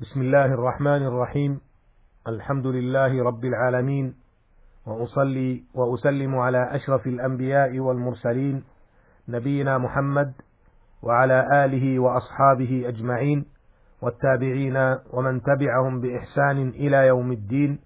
[0.00, 1.60] بسم الله الرحمن الرحيم
[2.28, 4.14] الحمد لله رب العالمين
[4.86, 8.64] واصلي واسلم على اشرف الانبياء والمرسلين
[9.28, 10.32] نبينا محمد
[11.02, 13.44] وعلى اله واصحابه اجمعين
[14.02, 14.76] والتابعين
[15.12, 17.78] ومن تبعهم باحسان إلى يوم الدين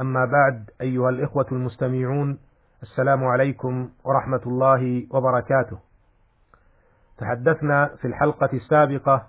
[0.00, 2.38] اما بعد ايها الاخوه المستمعون
[2.82, 5.78] السلام عليكم ورحمه الله وبركاته
[7.18, 9.26] تحدثنا في الحلقة السابقه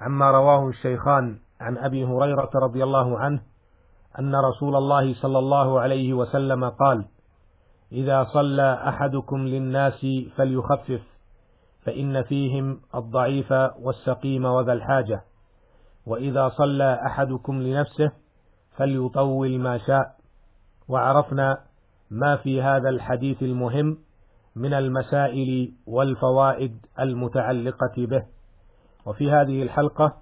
[0.00, 3.40] عما رواه الشيخان عن أبي هريرة رضي الله عنه
[4.18, 7.04] أن رسول الله صلى الله عليه وسلم قال
[7.92, 11.02] إذا صلى أحدكم للناس فليخفف
[11.84, 15.22] فإن فيهم الضعيف والسقيم وذا الحاجة.
[16.06, 18.12] وإذا صلى أحدكم لنفسه
[18.76, 20.16] فليطول ما شاء.
[20.88, 21.58] وعرفنا
[22.10, 23.98] ما في هذا الحديث المهم
[24.56, 28.22] من المسائل والفوائد المتعلقة به.
[29.06, 30.16] وفي هذه الحلقة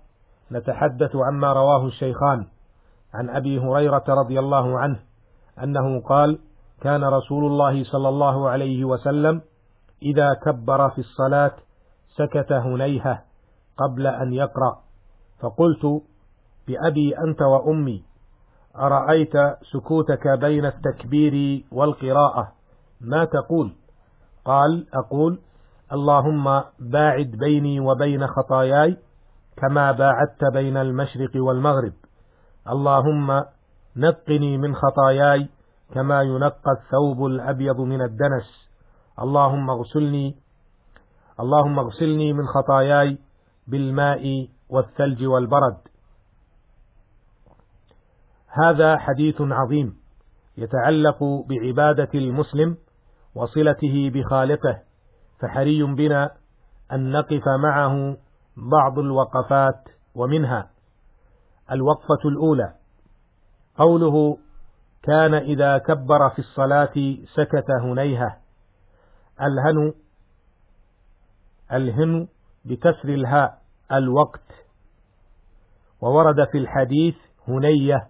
[0.52, 2.46] نتحدث عما رواه الشيخان
[3.14, 5.00] عن أبي هريرة رضي الله عنه
[5.62, 6.38] أنه قال
[6.80, 9.40] كان رسول الله صلى الله عليه وسلم
[10.02, 11.52] إذا كبر في الصلاة
[12.16, 13.22] سكت هنيهة
[13.76, 14.78] قبل أن يقرأ.
[15.40, 16.02] فقلت
[16.68, 18.02] بأبي أنت وأمي
[18.76, 19.32] أرأيت
[19.72, 22.52] سكوتك بين التكبير والقراءة؟
[23.00, 23.72] ما تقول؟
[24.44, 25.38] قال أقول
[25.92, 28.96] اللهم باعد بيني وبين خطاياي
[29.60, 31.92] كما باعدت بين المشرق والمغرب.
[32.68, 33.44] اللهم
[33.96, 35.48] نقني من خطاياي
[35.94, 38.68] كما ينقى الثوب الأبيض من الدنس.
[39.22, 40.36] اللهم اغسلني
[41.40, 43.18] اللهم اغسلني من خطاياي
[43.66, 45.78] بالماء والثلج والبرد.
[48.48, 49.96] هذا حديث عظيم
[50.58, 52.76] يتعلق بعبادة المسلم
[53.34, 54.82] وصلته بخالقه
[55.40, 56.30] فحري بنا
[56.92, 58.16] أن نقف معه
[58.58, 60.70] بعض الوقفات ومنها
[61.72, 62.74] الوقفة الأولى.
[63.78, 64.38] قوله
[65.02, 68.36] كان إذا كبر في الصلاة سكت هنيهة
[69.40, 69.92] الهن
[71.72, 72.28] الهن
[72.64, 73.58] بكسر الهاء
[73.92, 74.48] الوقت.
[76.00, 77.14] وورد في الحديث
[77.48, 78.08] هنية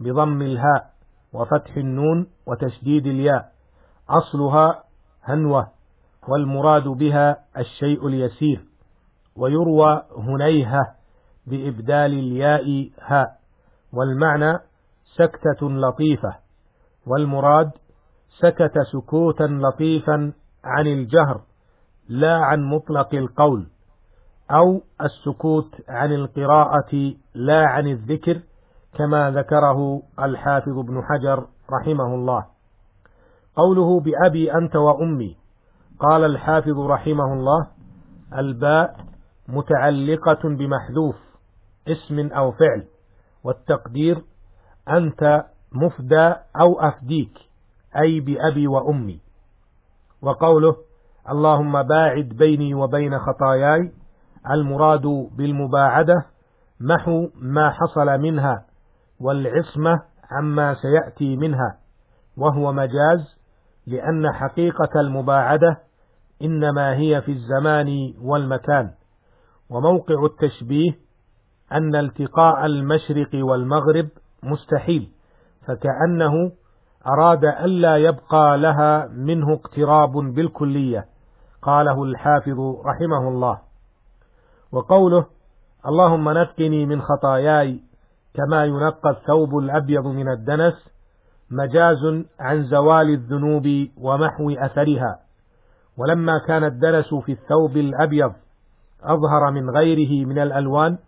[0.00, 0.90] بضم الهاء
[1.32, 3.52] وفتح النون وتشديد الياء.
[4.08, 4.84] أصلها
[5.24, 5.72] هنوة
[6.28, 8.64] والمراد بها الشيء اليسير.
[9.36, 10.94] ويروى هنيهة
[11.46, 13.28] بإبدال الياء هاء
[13.92, 14.58] والمعنى
[15.16, 16.36] سكتة لطيفة
[17.06, 17.70] والمراد
[18.38, 20.32] سكت سكوتا لطيفا
[20.64, 21.40] عن الجهر
[22.08, 23.66] لا عن مطلق القول
[24.50, 28.40] أو السكوت عن القراءة لا عن الذكر
[28.94, 32.46] كما ذكره الحافظ ابن حجر رحمه الله.
[33.56, 35.36] قوله بأبي أنت وأمي
[36.00, 37.66] قال الحافظ رحمه الله
[38.38, 38.96] الباء
[39.48, 41.16] متعلقة بمحذوف
[41.88, 42.84] اسم أو فعل
[43.44, 44.22] والتقدير
[44.88, 47.38] أنت مفدى أو أفديك
[47.96, 49.20] أي بأبي وأمي.
[50.22, 50.76] وقوله
[51.30, 53.92] اللهم باعد بيني وبين خطاياي
[54.50, 56.26] المراد بالمباعدة
[56.80, 58.64] محو ما حصل منها
[59.20, 61.78] والعصمة عما سيأتي منها
[62.36, 63.36] وهو مجاز
[63.86, 65.78] لأن حقيقة المباعدة
[66.42, 68.90] إنما هي في الزمان والمكان.
[69.70, 70.92] وموقع التشبيه
[71.72, 74.08] أن التقاء المشرق والمغرب
[74.42, 75.08] مستحيل
[75.66, 76.52] فكأنه
[77.06, 81.06] أراد ألا يبقى لها منه اقتراب بالكلية
[81.62, 83.58] قاله الحافظ رحمه الله.
[84.72, 85.26] وقوله
[85.86, 87.80] اللهم نقني من خطاياي
[88.34, 90.74] كما ينقى الثوب الأبيض من الدنس
[91.50, 95.18] مجاز عن زوال الذنوب ومحو أثرها
[95.98, 98.32] ولما كان الدنس في الثوب الأبيض
[99.02, 100.98] أظهر من غيره من الألوان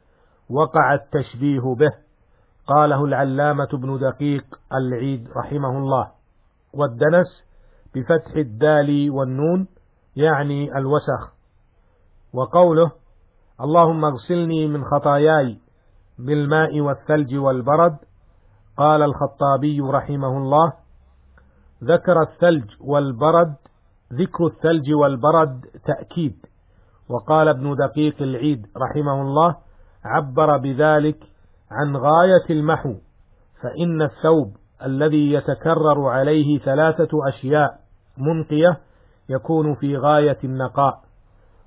[0.50, 1.92] وقع التشبيه به
[2.66, 4.44] قاله العلامة ابن دقيق
[4.74, 6.10] العيد رحمه الله
[6.74, 7.44] والدنس
[7.94, 9.66] بفتح الدال والنون
[10.16, 11.32] يعني الوسخ.
[12.32, 12.90] وقوله
[13.60, 15.58] اللهم اغسلني من خطاياي
[16.18, 17.96] بالماء والثلج والبرد
[18.76, 20.72] قال الخطابي رحمه الله
[21.84, 23.54] ذكر الثلج والبرد
[24.12, 26.36] ذكر الثلج والبرد تأكيد
[27.10, 29.56] وقال ابن دقيق العيد رحمه الله
[30.04, 31.18] عبر بذلك
[31.70, 32.94] عن غاية المحو
[33.62, 37.80] فإن الثوب الذي يتكرر عليه ثلاثة أشياء
[38.18, 38.80] منقية
[39.28, 41.08] يكون في غاية النقاء.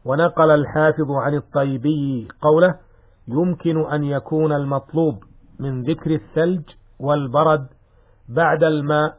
[0.05, 2.75] ونقل الحافظ عن الطيبي قوله
[3.27, 5.23] يمكن أن يكون المطلوب
[5.59, 6.63] من ذكر الثلج
[6.99, 7.67] والبرد
[8.29, 9.17] بعد الماء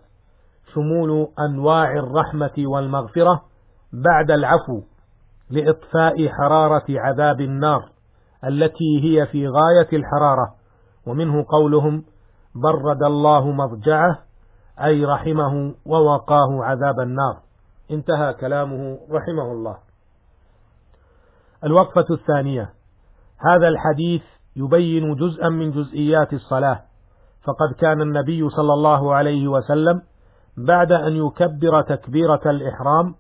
[0.75, 3.43] شمول أنواع الرحمة والمغفرة
[3.93, 4.83] بعد العفو
[5.51, 7.89] لإطفاء حرارة عذاب النار
[8.45, 10.55] التي هي في غاية الحرارة
[11.07, 12.05] ومنه قولهم
[12.55, 14.19] برد الله مضجعه
[14.85, 17.37] أي رحمه ووقاه عذاب النار.
[17.91, 19.77] انتهى كلامه رحمه الله.
[21.65, 22.71] الوقفة الثانية
[23.39, 24.23] هذا الحديث
[24.57, 26.83] يبين جزءا من جزئيات الصلاة
[27.43, 30.03] فقد كان النبي صلى الله عليه وسلم
[30.57, 33.15] بعد أن يكبر تكبيرة الإحرام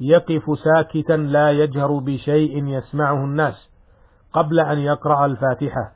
[0.00, 3.68] يقف ساكتا لا يجهر بشيء يسمعه الناس
[4.32, 5.92] قبل أن يقرأ الفاتحة.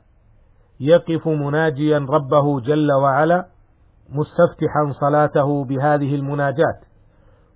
[0.79, 3.45] يقف مناجيا ربه جل وعلا
[4.09, 6.89] مستفتحا صلاته بهذه المناجات.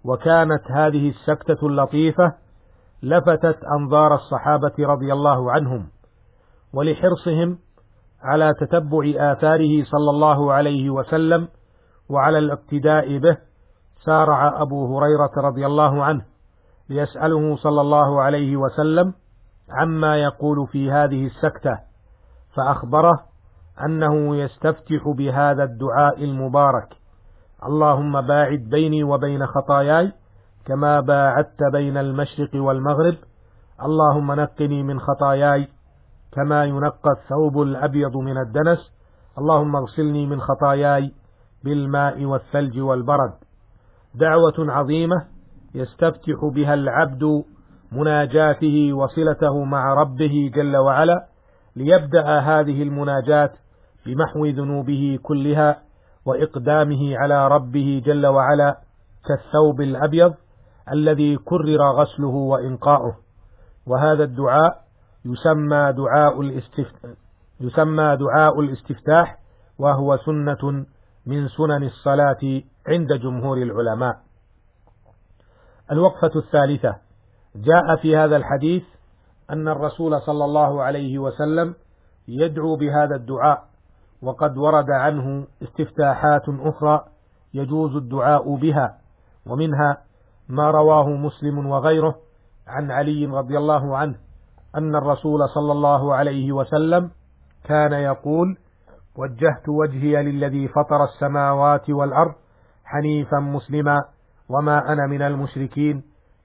[0.04, 2.34] وكانت هذه السكتة اللطيفة
[3.04, 5.88] لفتت أنظار الصحابة رضي الله عنهم
[6.74, 7.58] ولحرصهم
[8.22, 11.48] على تتبع آثاره صلى الله عليه وسلم
[12.10, 13.38] وعلى الاقتداء به
[14.06, 16.33] سارع أبو هريرة رضي الله عنه.
[16.90, 19.14] ليسأله صلى الله عليه وسلم
[19.70, 21.80] عما يقول في هذه السكتة
[22.56, 23.24] فأخبره
[23.86, 26.90] أنه يستفتح بهذا الدعاء المبارك.
[27.66, 30.12] اللهم باعد بيني وبين خطاياي
[30.66, 33.16] كما باعدت بين المشرق والمغرب.
[33.84, 35.68] اللهم نقني من خطاياي
[36.32, 38.92] كما ينقى الثوب الأبيض من الدنس.
[39.38, 41.12] اللهم اغسلني من خطاياي
[41.64, 43.34] بالماء والثلج والبرد.
[44.16, 45.33] دعوة عظيمة
[45.76, 47.44] يستفتح بها العبد
[47.92, 51.28] مناجاته وصلته مع ربه جل وعلا
[51.76, 53.52] ليبدأ هذه المناجاة
[54.06, 55.82] بمحو ذنوبه كلها
[56.26, 58.78] وإقدامه على ربه جل وعلا
[59.28, 60.34] كالثوب الأبيض
[60.92, 63.18] الذي كرر غسله وإنقاؤه
[63.88, 64.84] وهذا الدعاء
[65.26, 67.12] يسمى دعاء الاستفتاح
[67.60, 69.38] يسمى دعاء الاستفتاح
[69.80, 70.86] وهو سنة
[71.26, 74.18] من سنن الصلاة عند جمهور العلماء.
[75.92, 76.96] الوقفة الثالثة.
[77.56, 78.84] جاء في هذا الحديث
[79.50, 81.76] أن الرسول صلى الله عليه وسلم
[82.28, 83.64] يدعو بهذا الدعاء
[84.22, 87.06] وقد ورد عنه استفتاحات أخرى
[87.54, 88.98] يجوز الدعاء بها
[89.46, 89.98] ومنها
[90.50, 92.16] ما رواه مسلم وغيره
[92.68, 94.16] عن علي رضي الله عنه
[94.76, 97.12] أن الرسول صلى الله عليه وسلم
[97.64, 98.58] كان يقول
[99.16, 102.34] وجهت وجهي للذي فطر السماوات والأرض
[102.86, 104.04] حنيفا مسلما
[104.54, 106.04] وما أنا من المشركين.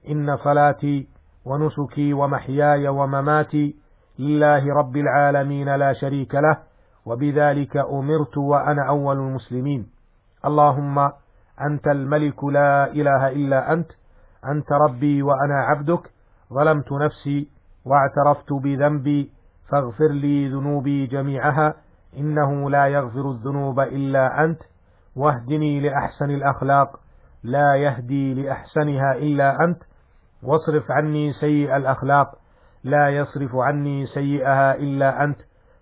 [0.09, 1.07] إن صلاتي
[1.45, 3.75] ونسكي ومحياي ومماتي
[4.19, 6.57] لله رب العالمين لا شريك له
[7.05, 9.87] وبذلك أمرت وأنا أول المسلمين.
[10.45, 10.99] اللهم
[11.61, 13.91] أنت الملك لا إله إلا أنت
[14.45, 16.03] أنت ربي وأنا عبدك.
[16.53, 17.47] ظلمت نفسي
[17.85, 19.31] واعترفت بذنبي
[19.69, 21.73] فاغفر لي ذنوبي جميعها
[22.17, 24.59] إنه لا يغفر الذنوب إلا أنت.
[25.15, 26.99] واهدني لأحسن الأخلاق
[27.43, 29.83] لا يهدي لأحسنها إلا أنت
[30.43, 32.35] واصرف عني سيء الأخلاق
[32.83, 35.37] لا يصرف عني سيئها إلا أنت.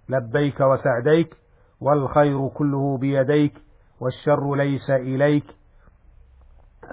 [0.09, 1.37] لبيك وسعديك
[1.81, 3.53] والخير كله بيديك
[3.99, 5.45] والشر ليس إليك.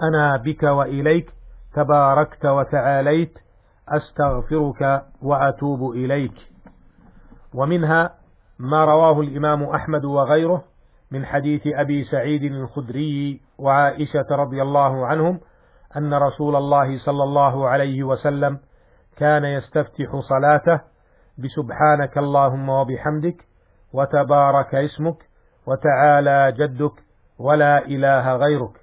[0.03, 1.33] أنا بك وإليك
[1.73, 3.37] تباركت وتعاليت
[3.89, 6.33] أستغفرك وأتوب إليك.
[7.53, 8.13] ومنها
[8.59, 10.63] ما رواه الإمام أحمد وغيره
[11.15, 15.39] من حديث أبي سعيد الخدري وعائشة رضي الله عنهم
[15.97, 18.59] أن رسول الله صلى الله عليه وسلم
[19.17, 20.81] كان يستفتح صلاته
[21.37, 23.45] بسبحانك اللهم وبحمدك
[23.93, 25.17] وتبارك اسمك
[25.67, 26.93] وتعالى جدك
[27.39, 28.81] ولا إله غيرك.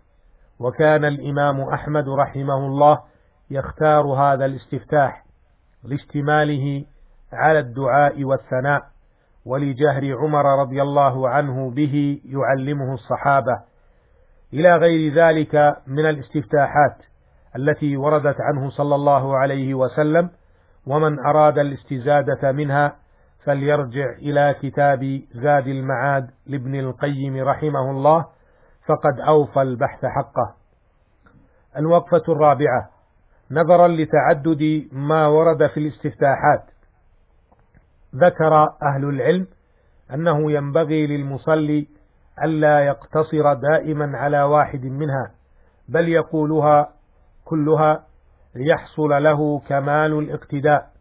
[0.59, 2.99] وكان الإمام أحمد رحمه الله
[3.51, 5.25] يختار هذا الاستفتاح
[5.85, 6.85] لاشتماله
[7.33, 8.92] على الدعاء والثناء.
[9.47, 13.61] ولجهر عمر رضي الله عنه به يعلمه الصحابة
[14.53, 16.97] إلى غير ذلك من الاستفتاحات
[17.57, 20.31] التي وردت عنه صلى الله عليه وسلم
[20.87, 22.97] ومن أراد الاستزادة منها
[23.45, 28.27] فليرجع إلى كتاب زاد المعاد لابن القيم رحمه الله
[28.87, 30.55] فقد أوفى البحث حقه.
[31.77, 32.91] الوقفة الرابعة
[33.51, 36.65] نظرا لتعدد ما ورد في الاستفتاحات
[38.17, 39.47] ذكر أهل العلم
[40.15, 41.87] أنه ينبغي للمصلي
[42.45, 45.31] ألا يقتصر دائما على واحد منها
[45.89, 46.89] بل يقولها
[47.45, 48.05] كلها
[48.55, 50.93] ليحصل له كمال الاقتداء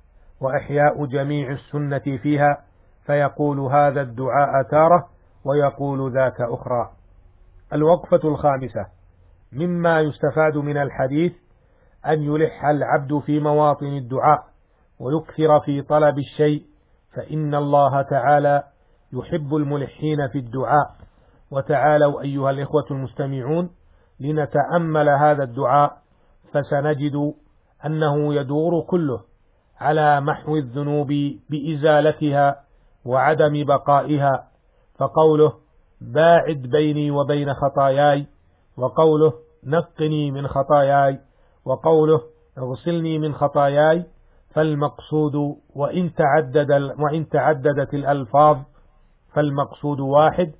[0.41, 2.63] وإحياء جميع السنة فيها
[3.05, 5.09] فيقول هذا الدعاء تارة
[5.45, 6.91] ويقول ذاك أخرى.
[7.73, 8.85] الوقفة الخامسة
[9.51, 11.33] مما يستفاد من الحديث
[12.05, 14.43] أن يلح العبد في مواطن الدعاء
[14.99, 16.70] ويكثر في طلب الشيء
[17.15, 18.63] فإن الله تعالى
[19.13, 20.95] يحب الملحين في الدعاء.
[21.51, 23.69] وتعالوا أيها الإخوة المستمعون
[24.19, 25.97] لنتأمل هذا الدعاء
[26.53, 27.33] فسنجد
[27.85, 29.21] أنه يدور كله
[29.79, 31.07] على محو الذنوب
[31.49, 32.55] بإزالتها
[33.05, 34.47] وعدم بقائها.
[35.01, 35.53] فقوله
[36.01, 38.25] باعد بيني وبين خطاياي
[38.77, 41.19] وقوله نقني من خطاياي
[41.65, 42.21] وقوله
[42.57, 44.05] اغسلني من خطاياي
[44.53, 45.35] فالمقصود
[45.75, 48.57] وإن تعدد وإن تعددت الألفاظ
[49.33, 50.51] فالمقصود واحد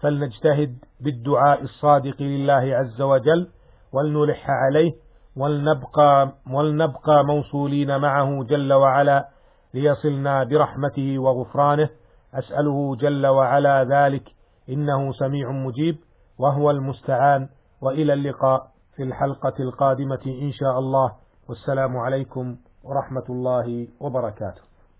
[0.00, 3.48] فلنجتهد بالدعاء الصادق لله عز وجل
[3.92, 4.92] ولنلح عليه
[5.36, 9.28] ولنبقى, ولنبقى موصولين معه جل وعلا
[9.74, 11.88] ليصلنا برحمته وغفرانه.
[12.34, 14.22] أسأله جل وعلا ذلك
[14.68, 15.96] إنه سميع مجيب
[16.38, 17.48] وهو المستعان.
[17.82, 18.66] وإلى اللقاء
[18.96, 21.12] في الحلقة القادمة إن شاء الله.
[21.48, 24.69] والسلام عليكم ورحمة الله وبركاته.